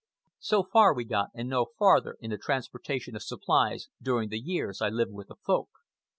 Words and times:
So 0.39 0.63
far 0.63 0.95
we 0.95 1.03
got, 1.05 1.29
and 1.35 1.47
no 1.47 1.67
farther, 1.77 2.17
in 2.21 2.31
the 2.31 2.37
transportation 2.39 3.15
of 3.15 3.21
supplies 3.21 3.87
during 4.01 4.29
the 4.29 4.39
years 4.39 4.81
I 4.81 4.89
lived 4.89 5.13
with 5.13 5.27
the 5.27 5.35
Folk. 5.45 5.69